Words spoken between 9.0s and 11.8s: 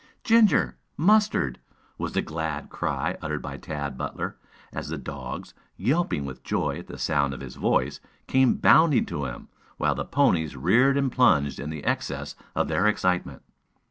to him, while the ponies reared and plunged in